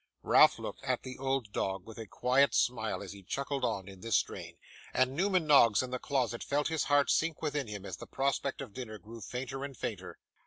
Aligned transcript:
Ralph 0.23 0.57
looked 0.57 0.83
at 0.83 1.03
the 1.03 1.19
old 1.19 1.51
dog 1.51 1.85
with 1.85 1.99
a 1.99 2.07
quiet 2.07 2.55
smile 2.55 3.03
as 3.03 3.11
he 3.11 3.21
chuckled 3.21 3.63
on 3.63 3.87
in 3.87 3.99
this 4.01 4.15
strain, 4.15 4.57
and 4.95 5.13
Newman 5.15 5.45
Noggs 5.45 5.83
in 5.83 5.91
the 5.91 5.99
closet 5.99 6.43
felt 6.43 6.69
his 6.69 6.85
heart 6.85 7.11
sink 7.11 7.43
within 7.43 7.67
him 7.67 7.85
as 7.85 7.97
the 7.97 8.07
prospect 8.07 8.61
of 8.61 8.73
dinner 8.73 8.97
grew 8.97 9.21
fainter 9.21 9.63
and 9.63 9.77
fainter. 9.77 10.17